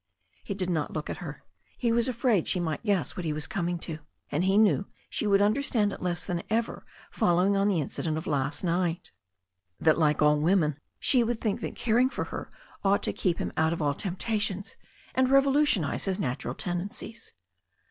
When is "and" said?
4.31-4.45, 15.13-15.27